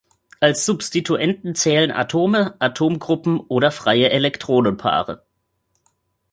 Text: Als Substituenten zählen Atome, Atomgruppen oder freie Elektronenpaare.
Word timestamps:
Als 0.39 0.65
Substituenten 0.65 1.53
zählen 1.53 1.91
Atome, 1.91 2.55
Atomgruppen 2.59 3.39
oder 3.39 3.69
freie 3.69 4.09
Elektronenpaare. 4.09 5.23